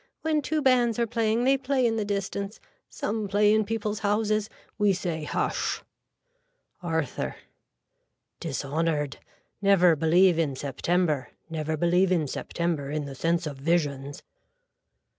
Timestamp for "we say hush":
4.79-5.83